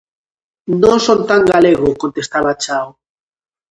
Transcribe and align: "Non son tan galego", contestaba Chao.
"Non 0.81 0.97
son 1.05 1.19
tan 1.29 1.41
galego", 1.51 1.89
contestaba 2.03 2.59
Chao. 2.63 2.87